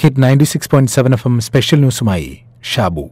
[0.00, 2.38] Hit ninety six point seven F M special ന്യൂസുമായി
[2.74, 3.04] Shabu.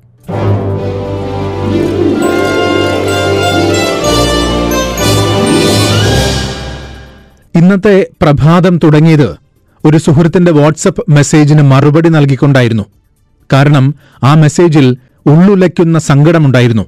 [7.58, 9.36] ഇന്നത്തെ പ്രഭാതം തുടങ്ങിയത്
[9.84, 12.82] ഒരു സുഹൃത്തിന്റെ വാട്സപ്പ് മെസ്സേജിന് മറുപടി നൽകിക്കൊണ്ടായിരുന്നു.
[13.52, 13.94] കാരണം
[14.24, 14.96] ആ മെസ്സേജിൽ
[15.26, 16.86] ഉള്ളുലയ്ക്കുന്ന സങ്കടമുണ്ടായിരുന്നു.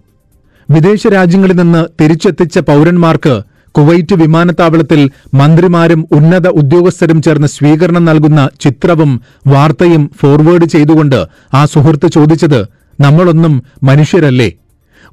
[0.70, 3.42] വിദേശ രാജ്യങ്ങളിൽ നിന്ന് തിരിച്ചെത്തിച്ച പൗരന്മാർക്ക്
[3.78, 12.60] കുവൈറ്റ് വിമാനത്താവളത്തിൽ മന്ത്രിമാരും ഉന്നത ഉദ്യോഗസ്ഥരും ചേർന്ന് സ്വീകരണം നൽകുന്ന ചിത്രവും വാർത്തയും ഫോർവേഡ് ചെയ്തുകൊണ്ട് ആ സുഹൃത്ത് ചോദിച്ചത്
[13.00, 14.52] നമ്മളൊന്നും മനുഷ്യരല്ലേ?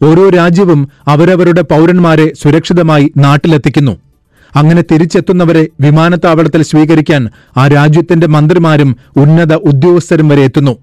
[0.04, 3.98] ഓരോ രാജ്യവും അവരവരുടെ പൗരന്മാരെ സുരക്ഷിതമായി നാട്ടിലെത്തിക്കുന്നു.
[4.56, 10.78] അങ്ങനെ തിരിച്ചെത്തുന്നവരെ വിമാനത്താവളത്തിൽ സ്വീകരിക്കാൻ ആ രാജ്യത്തിന്റെ മന്ത്രിമാരും ഉന്നത ഉദ്യോഗസ്ഥരും വരെ എത്തുന്നു.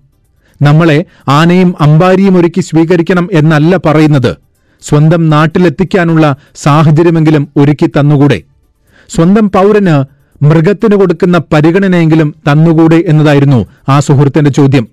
[0.62, 4.41] നമ്മളെ ആനയും അമ്പാരിയും ഒരുക്കി സ്വീകരിക്കണം എന്നല്ല പറയുന്നത്.
[4.82, 8.42] സ്വന്തം നാട്ടിലെത്തിക്കാനുള്ള സാഹചര്യമെങ്കിലും ഒരുക്കി തന്നുകൂടെ?
[9.08, 10.04] സ്വന്തം പൗരന്
[10.44, 14.88] മൃഗത്തിന് കൊടുക്കുന്ന പരിഗണനയെങ്കിലും തന്നുകൂടെ എന്നതായിരുന്നു ആ സുഹൃത്തിന്റെ ചോദ്യം.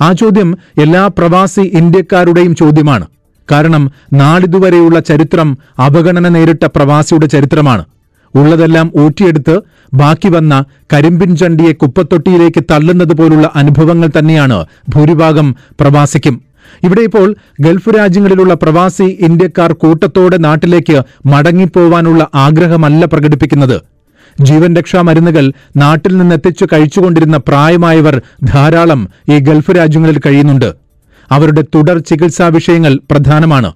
[0.00, 3.06] ആ ചോദ്യം എല്ലാ പ്രവാസി ഇന്ത്യക്കാരുടെയും ചോദ്യമാണ്.
[3.50, 7.84] കാരണം നാളിതുവരെയുള്ള ചരിത്രം അവഗണന നേരിട്ട പ്രവാസിയുടെ ചരിത്രമാണ്.
[8.34, 9.60] ഉള്ളതെല്ലാം ഊറ്റിയെടുത്ത്
[9.94, 16.42] ബാക്കി വന്ന കരിമ്പിൻ ചണ്ടിയെ കുപ്പത്തൊട്ടിയിലേക്ക് തള്ളുന്നത് പോലുള്ള അനുഭവങ്ങൾ തന്നെയാണ് ഭൂരിഭാഗം പ്രവാസിക്കും.
[16.82, 23.80] ഇവിടെ ഇപ്പോൾ ഗൾഫ് രാജ്യങ്ങളിലുള്ള പ്രവാസി ഇന്ത്യക്കാർ കൂട്ടത്തോടെ നാട്ടിലേക്ക് മടങ്ങിപ്പോവാനുള്ള ആഗ്രഹമല്ല പ്രകടിപ്പിക്കുന്നത്.
[24.40, 30.74] ജീവൻ രക്ഷാ മരുന്നുകൾ നാട്ടിൽ നിന്നെത്തിച്ചു കഴിച്ചുകൊണ്ടിരുന്ന പ്രായമായവർ ധാരാളം ഈ ഗൾഫ് രാജ്യങ്ങളിൽ കഴിയുന്നുണ്ട്.
[31.30, 33.72] അവരുടെ തുടർ ചികിത്സാ വിഷയങ്ങൾ പ്രധാനമാണ്.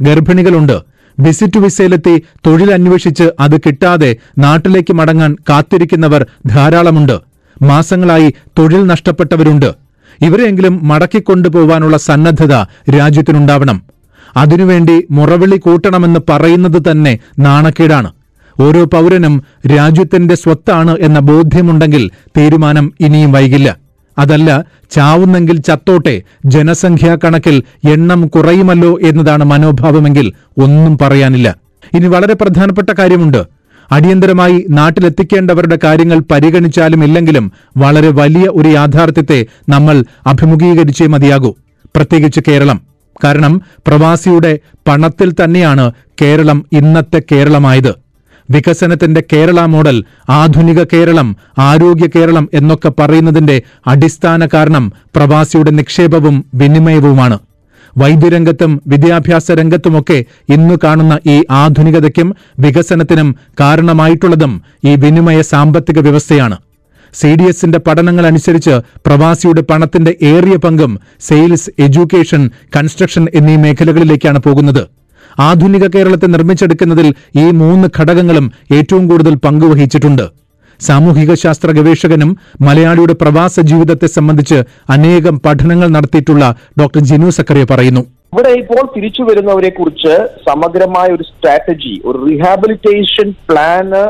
[0.00, 0.82] ഗർഭിണികളുണ്ട്.
[1.20, 7.18] വിസിറ്റ് വിസയിലെത്തി തൊഴിൽ അന്വേഷിച്ച് അത് കിട്ടാതെ നാട്ടിലേക്ക് മടങ്ങാൻ കാത്തിരിക്കുന്നവർ ധാരാളമുണ്ട്.
[7.62, 9.81] മാസങ്ങളായി തൊഴിൽ നഷ്ടപ്പെട്ടവരുണ്ട്.
[10.22, 12.54] ഇവരെയെങ്കിലും മടക്കിക്കൊണ്ടുപോവാനുള്ള സന്നദ്ധത
[12.98, 13.82] രാജ്യത്തിനുണ്ടാവണം.
[14.36, 18.12] അതിനുവേണ്ടി മുറവിളി കൂട്ടണമെന്ന് പറയുന്നത് തന്നെ നാണക്കേടാണ്.
[18.60, 19.42] ഓരോ പൗരനും
[19.76, 23.76] രാജ്യത്തിന്റെ സ്വത്താണ് എന്ന ബോധ്യമുണ്ടെങ്കിൽ തീരുമാനം ഇനിയും വൈകില്ല.
[24.18, 31.56] അതല്ല ചാവുന്നെങ്കിൽ ചത്തോട്ടെ ജനസംഖ്യാ കണക്കിൽ എണ്ണം കുറയുമല്ലോ എന്നതാണ് മനോഭാവമെങ്കിൽ ഒന്നും പറയാനില്ല.
[31.94, 33.61] ഇനി വളരെ പ്രധാനപ്പെട്ട കാര്യമുണ്ട്.
[33.92, 41.54] അടിയന്തരമായി നാട്ടിലെത്തിക്കേണ്ടവരുടെ കാര്യങ്ങൾ പരിഗണിച്ചാലും ഇല്ലെങ്കിലും വളരെ വലിയ ഒരു യാഥാർത്ഥ്യത്തെ നമ്മൾ അഭിമുഖീകരിച്ചേ മതിയാകൂ.
[41.96, 42.80] പ്രത്യേകിച്ച് കേരളം.
[43.24, 45.92] കാരണം പ്രവാസിയുടെ പണത്തിൽ തന്നെയാണ്
[46.22, 47.94] കേരളം ഇന്നത്തെ കേരളമായത്.
[48.50, 57.38] വികസനത്തിന്റെ കേരള മോഡൽ ആധുനിക കേരളം ആരോഗ്യ കേരളം എന്നൊക്കെ പറയുന്നതിന്റെ അടിസ്ഥാന കാരണം പ്രവാസിയുടെ നിക്ഷേപവും വിനിമയവുമാണ്.
[57.96, 66.56] വൈദ്യരംഗത്തും വിദ്യാഭ്യാസ രംഗത്തുമൊക്കെ ഇന്നു കാണുന്ന ഈ ആധുനികതയ്ക്കും വികസനത്തിനും കാരണമായിട്ടുള്ളതും ഈ വിനിമയ സാമ്പത്തിക വ്യവസ്ഥയാണ്.
[67.14, 68.74] സി ഡി എസിന്റെ പഠനങ്ങൾ അനുസരിച്ച്
[69.06, 74.82] പ്രവാസിയുടെ പണത്തിന്റെ ഏറിയ പങ്കും സെയിൽസ് എഡ്യൂക്കേഷൻ കൺസ്ട്രക്ഷൻ എന്നീ മേഖലകളിലേക്കാണ് പോകുന്നത്.
[75.38, 80.41] ആധുനിക കേരളത്തെ നിർമ്മിച്ചെടുക്കുന്നതിൽ ഈ മൂന്ന് ഘടകങ്ങളും ഏറ്റവും കൂടുതൽ പങ്കുവഹിച്ചിട്ടുണ്ട്.
[80.88, 82.30] സാമൂഹിക ശാസ്ത്ര ഗവേഷകനും
[82.68, 86.44] മലയാളിയുടെ പ്രവാസ ജീവിതത്തെ സംബന്ധിച്ച് അനേകം പഠനങ്ങൾ നടത്തിയിട്ടുള്ള
[86.80, 88.02] ഡോക്ടർ ജിനു സക്കറിയ പറയുന്നു.
[88.32, 90.12] ഇവിടെ ഇപ്പോൾ തിരിച്ചു വരുന്നവരെ കുറിച്ച്
[90.46, 94.02] സമഗ്രമായ ഒരു സ്ട്രാറ്റജി ഒരു റീഹാബിലിറ്റേഷൻ പ്ലാന്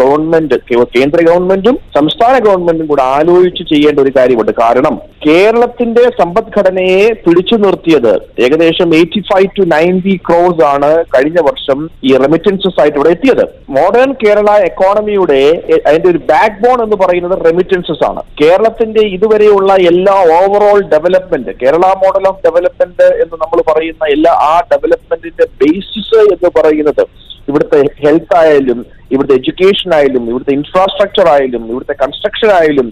[0.00, 4.52] ഗവൺമെന്റ് കേന്ദ്ര ഗവൺമെന്റും സംസ്ഥാന ഗവൺമെന്റും കൂടെ ആലോചിച്ച് ചെയ്യേണ്ട ഒരു കാര്യമുണ്ട്.
[4.60, 4.94] കാരണം
[5.26, 8.12] കേരളത്തിന്റെ സമ്പദ്ഘടനയെ പിടിച്ചു നിർത്തിയത്
[8.44, 11.78] ഏകദേശം eighty five to ninety crores ആണ് കഴിഞ്ഞ വർഷം
[12.08, 13.44] ഈ റെമിറ്റൻസസ് ആയിട്ട് ഇവിടെ എത്തിയത്.
[13.78, 15.40] മോഡേൺ കേരള എക്കോണമിയുടെ
[15.88, 18.22] അതിന്റെ ഒരു ബാക്ക് ബോൺ എന്ന് പറയുന്നത് റെമിറ്റൻസസ് ആണ്.
[18.42, 25.46] കേരളത്തിന്റെ ഇതുവരെയുള്ള എല്ലാ overall development Kerala model of development എന്ന് നമ്മൾ പറയുന്ന എല്ലാ ആ ഡെവലപ്മെന്റിന്റെ
[25.60, 27.02] ബേസിസ് എന്ന് പറയുന്നത്
[27.48, 28.78] ഇവിടുത്തെ ഹെൽത്ത് ആയാലും
[29.10, 32.88] ഇവിടുത്തെ എഡ്യൂക്കേഷൻ ആയാലും ഇവിടുത്തെ ഇൻഫ്രാസ്ട്രക്ചർ ആയാലും ഇവിടുത്തെ കൺസ്ട്രക്ഷൻ ആയാലും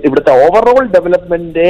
[0.00, 1.68] ഇവിടുത്തെ ഓവറോൾ ഡെവലപ്മെന്റിന്റെ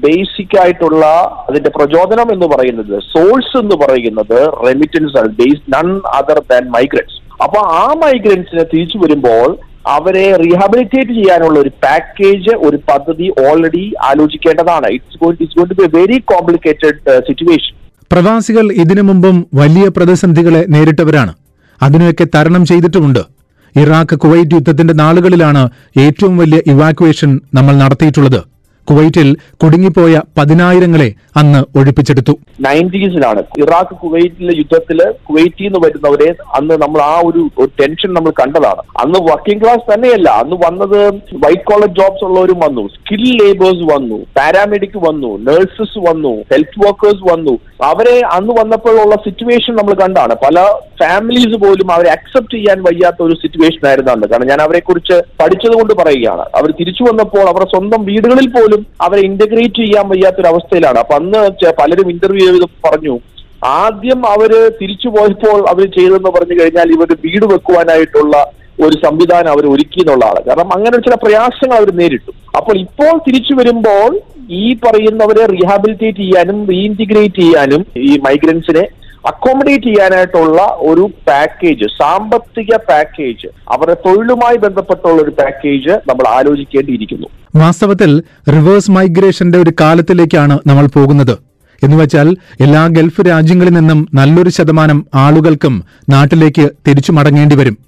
[0.00, 1.02] ബേസിക് ആയിട്ടുള്ള
[1.48, 5.30] അതിന്റെ പ്രചോദനം എന്ന് പറയുന്നത് സോഴ്സ് എന്ന് പറയുന്നത് റെമിറ്റൻസ് ആണ്.
[5.38, 9.48] Base none other than migrants അപ്പൊ ആ മൈഗ്രൻസിനെ തിരിച്ചു വരുമ്പോൾ
[9.94, 14.88] അവരെ റീഹാബിലിറ്റേറ്റ് ചെയ്യാനുള്ള ഒരു പാക്കേജ് ഒരു പദ്ധതി already ആലോചിക്കേണ്ടതാണ്.
[14.96, 16.98] It's it's going to be very complicated
[17.28, 17.74] situation
[18.12, 21.32] പ്രവാസികൾ ഇതിനു മുമ്പും വലിയ പ്രതിസന്ധികളെ നേരിട്ടവരാണ്.
[21.82, 23.22] അതിനെയൊക്കെ തരണം ചെയ്തിട്ടുമുണ്ട്.
[23.76, 25.62] ഇറാഖ് കുവൈറ്റ് യുദ്ധത്തിന്റെ നാളുകളിലാണ്
[26.04, 28.40] ഏറ്റവും വലിയ ഇവാക്വേഷൻ നമ്മൾ നടത്തിയിട്ടുള്ളത്.
[28.88, 29.28] കുവൈറ്റിൽ
[29.62, 32.32] കുടുങ്ങിപ്പോയ പതിനായിരങ്ങളെ അന്ന് ഒഴിപ്പിച്ചെടുത്തു.
[32.60, 37.50] നയന്റീസിലാണ് ഇറാഖ് കുവൈറ്റിലെ യുദ്ധത്തിൽ കുവൈറ്റിൽ നിന്ന് വരുന്നവരെ അന്ന് നമ്മൾ ആ ഒരു
[37.80, 38.82] ടെൻഷൻ നമ്മൾ കണ്ടതാണ്.
[39.04, 40.28] അന്ന് വർക്കിംഗ് ക്ലാസ് തന്നെയല്ല.
[40.28, 42.88] അന്ന് വന്നത് വൈറ്റ് കോളർ ജോബ്സ് ഉള്ളവരും വന്നു.
[42.88, 44.26] സ്കിൽ ലേബേഴ്സ് വന്നു.
[44.36, 45.38] പാരാമെഡിക് വന്നു.
[45.38, 46.34] നഴ്സസ് വന്നു.
[46.52, 47.58] ഹെൽത്ത് വർക്കേഴ്സ് വന്നു.
[47.84, 50.34] അവരെ അന്ന് വന്നപ്പോഴുള്ള സിറ്റുവേഷൻ നമ്മൾ കണ്ടാണ്.
[50.34, 50.64] പല
[51.02, 54.26] ഫാമിലീസ് പോലും അവരെ അക്സെപ്റ്റ് ചെയ്യാൻ വയ്യാത്ത ഒരു സിറ്റുവേഷൻ ആയിരുന്നു അന്ന്.
[54.26, 56.40] കാരണം ഞാൻ അവരെ കുറിച്ച് പഠിച്ചത് കൊണ്ട് പറയുകയാണ്.
[56.40, 62.10] അവർ തിരിച്ചു വന്നപ്പോൾ അവരുടെ സ്വന്തം വീടുകളിൽ പോലും അവരെ ഇന്റഗ്രേറ്റ് ചെയ്യാൻ വയ്യാത്തൊരു അവസ്ഥയിലാണ് അപ്പൊ അന്ന് പലരും
[62.10, 63.14] ഇന്റർവ്യൂ ചെയ്ത് പറഞ്ഞു.
[63.64, 64.50] ആദ്യം അവർ
[64.82, 68.36] തിരിച്ചു പോയപ്പോൾ അവർ ചെയ്തെന്ന് പറഞ്ഞു കഴിഞ്ഞാൽ ഇവർ വീട് വെക്കുവാനായിട്ടുള്ള
[68.84, 70.40] ഒരു സംവിധാനം അവർ ഒരുക്കി എന്നുള്ളതാണ്.
[70.48, 72.32] കാരണം അങ്ങനെ ചില പ്രയാസങ്ങൾ അവർ നേരിട്ടു.
[72.56, 74.10] അപ്പോൾ ഇപ്പോൾ തിരിച്ചു വരുമ്പോൾ
[74.50, 78.84] ഈ പറയുന്നവരെ റീഹാബിലിറ്റേറ്റ് ചെയ്യാനും റീഇന്റിഗ്രേറ്റ് ചെയ്യാനും ഈ മൈഗ്രൻസിനെ
[79.26, 87.26] അക്കോമഡേറ്റ് ചെയ്യാനായിട്ടുള്ള ഒരു പാക്കേജ് സാമ്പത്തിക പാക്കേജ് അവരുടെ തൊഴിലുമായി ബന്ധപ്പെട്ടുള്ള ഒരു പാക്കേജ് നമ്മൾ ആലോചിക്കേണ്ടിയിരിക്കുന്നു.
[87.56, 91.38] വാസ്തവത്തിൽ റിവേഴ്സ് മൈഗ്രേഷന്റെ ഒരു കാലത്തിലേക്കാണ് നമ്മൾ പോകുന്നത്.
[91.82, 97.78] എന്നുവെച്ചാൽ എല്ലാ ഗൾഫ് രാജ്യങ്ങളിൽ നിന്നും നല്ലൊരു ശതമാനം ആളുകൾക്കും നാട്ടിലേക്ക് തിരിച്ചു മടങ്ങേണ്ടി വരും.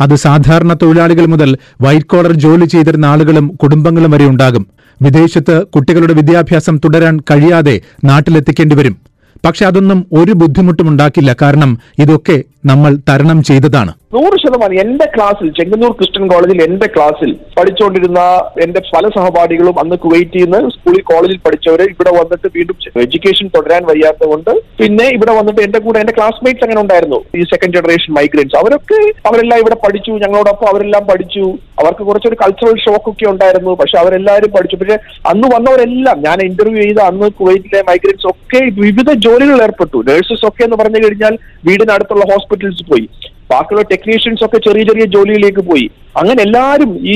[0.00, 4.66] അത് സാധാരണ തൊഴിലാളികൾ മുതൽ വൈറ്റ് കോളർ ജോലി ചെയ്തിരുന്ന ആളുകളും കുടുംബങ്ങളും വരെ ഉണ്ടാകും.
[5.02, 8.96] വിദേശത്ത് കുട്ടികളുടെ വിദ്യാഭ്യാസം തുടരാൻ കഴിയാതെ നാട്ടിലെത്തിക്കേണ്ടി വരും.
[9.44, 12.36] പക്ഷെ അതൊന്നും ഒരു ബുദ്ധിമുട്ടും ഉണ്ടാക്കില്ല കാരണം ഇതൊക്കെ
[12.66, 13.92] നമ്മൾ തരണം ചെയ്തതാണ്.
[14.14, 18.20] നൂറ് ശതമാനം എന്റെ ക്ലാസ്സിൽ ചെങ്ങന്നൂർ ക്രിസ്ത്യൻ കോളേജിൽ എന്റെ ക്ലാസ്സിൽ പഠിച്ചുകൊണ്ടിരുന്ന
[18.62, 24.50] എന്റെ പല സഹപാഠികളും അന്ന് കുവൈറ്റിൽ നിന്ന് സ്കൂളിൽ കോളേജിൽ പഠിച്ചവരെ ഇവിടെ വന്നിട്ട് വീണ്ടും എഡ്യൂക്കേഷൻ തുടരാൻ വയ്യാത്തതുകൊണ്ട്
[24.80, 27.18] പിന്നെ ഇവിടെ വന്നിട്ട് എന്റെ കൂടെ എന്റെ ക്ലാസ്മേറ്റ്സ് അങ്ങനെ ഉണ്ടായിരുന്നു.
[27.36, 31.44] ഈ സെക്കൻഡ് ജനറേഷൻ മൈഗ്രൻസ് അവരൊക്കെ അവരെല്ലാം ഇവിടെ പഠിച്ചു ഞങ്ങളോടൊപ്പം അവരെല്ലാം പഠിച്ചു.
[31.82, 33.74] അവർക്ക് കുറച്ചൊരു കൾച്ചറൽ ഷോക്ക് ഒക്കെ ഉണ്ടായിരുന്നു.
[33.74, 34.76] പക്ഷെ അവരെല്ലാവരും പഠിച്ചു.
[34.76, 40.04] പക്ഷെ അന്ന് വന്നവരെല്ലാം ഞാൻ ഇന്റർവ്യൂ ചെയ്ത അന്ന് കുവൈറ്റിലെ മൈഗ്രൻസ് ഒക്കെ വിവിധ ജോലികളിൽ ഏർപ്പെട്ടു.
[40.08, 43.08] നഴ്സസ് ഒക്കെ എന്ന് പറഞ്ഞു കഴിഞ്ഞാൽ വീടിനടുത്തുള്ള ഹോസ്പിറ്റൽസ് പോയി.
[43.50, 45.90] ബാക്കിയുള്ള ടെക്നീഷ്യൻസ് ഒക്കെ ചെറിയ ചെറിയ ജോലിയിലേക്ക് പോയി.
[46.16, 47.14] അങ്ങനെ എല്ലാവരും ഈ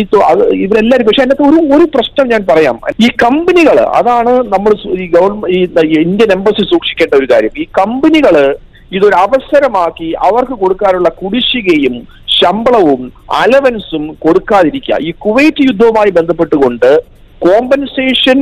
[0.65, 2.81] ഇവരെല്ലാവരും പക്ഷെ അതിനകത്ത് ഒരു ഒരു പ്രശ്നം ഞാൻ പറയാം.
[3.01, 7.51] ഈ കമ്പനികൾ അതാണ് നമ്മൾ ഈ ഗവൺമെന്റ് ഈ ഇന്ത്യൻ എംബസി സൂക്ഷിക്കേണ്ട ഒരു കാര്യം.
[7.59, 8.57] ഈ കമ്പനികൾ
[8.93, 11.95] ഇതൊരു അവസരമാക്കി അവർക്ക് കൊടുക്കാനുള്ള കുടിശ്ശികയും
[12.39, 14.97] ശമ്പളവും അലവൻസും കൊടുക്കാതിരിക്കുക.
[15.01, 16.91] ഈ കുവൈറ്റ് യുദ്ധവുമായി ബന്ധപ്പെട്ടുകൊണ്ട്
[17.39, 18.39] കോമ്പൻസേഷൻ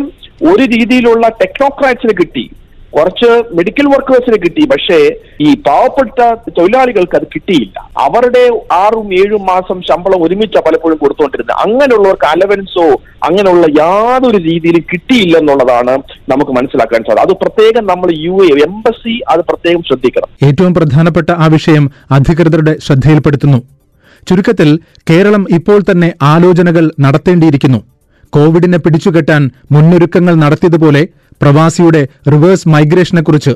[0.50, 2.50] ഒരു രീതിയിലുള്ള ടെക്നോക്രാറ്റ്സിന് കിട്ടി.
[2.98, 4.98] കുറച്ച് മെഡിക്കൽ വർക്കേഴ്സിന് കിട്ടി പക്ഷേ
[5.40, 7.90] ഈ പാവപ്പെട്ട തൊഴിലാളികൾക്ക് അത് കിട്ടിയില്ല.
[7.98, 11.56] അവരുടെ ആറും ഏഴും മാസം ശമ്പളം ഒരുമിച്ച പലപ്പോഴും കൊടുത്തുകൊണ്ടിരുന്നത്.
[11.66, 12.86] അങ്ങനെയുള്ളവർക്ക് അലവൻസോ
[13.24, 15.98] അങ്ങനെയുള്ള യാതൊരു രീതിയിലും കിട്ടിയില്ലെന്നുള്ളതാണ്
[16.28, 20.48] നമുക്ക് മനസ്സിലാക്കാൻ സാധിക്കും അത് പ്രത്യേകം നമ്മൾ യു എ എംബസി അത് പ്രത്യേകം ശ്രദ്ധിക്കണം.
[20.48, 23.62] ഏറ്റവും പ്രധാനപ്പെട്ട ആ വിഷയം അധികൃതരുടെ ശ്രദ്ധയിൽപ്പെടുത്തുന്നു.
[24.28, 24.78] ചുരുക്കത്തിൽ
[25.10, 27.78] കേരളം ഇപ്പോൾ തന്നെ ആലോചനകൾ നടത്തേണ്ടിയിരിക്കുന്നു.
[28.32, 31.08] കോവിഡിനെ പിടിച്ചുകെട്ടാൻ മുന്നൊരുക്കങ്ങൾ നടത്തിയതുപോലെ
[31.42, 33.50] പ്രവാസിയുടെ റിവേഴ്സ് മൈഗ്രേഷനെക്കുറിച്ച്.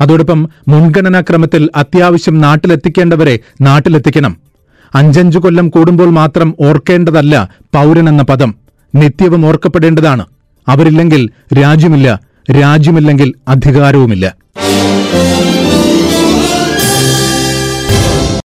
[0.00, 4.36] അതോടൊപ്പം മുൻഗണനാക്രമത്തിൽ അത്യാവശ്യം നാട്ടിലെത്തിക്കേണ്ടവരെ നാട്ടിലെത്തിക്കണം.
[4.94, 8.54] അഞ്ചഞ്ചു കൊല്ലം കൂടുമ്പോൾ മാത്രം ഓർക്കേണ്ടതല്ല പൗരനെന്ന പദം.
[8.94, 10.26] നിത്യവും ഓർക്കപ്പെടേണ്ടതാണ്.
[10.68, 12.20] അവരില്ലെങ്കിൽ രാജ്യമില്ല
[12.60, 14.34] രാജ്യമില്ലെങ്കിൽ അധികാരവുമില്ല.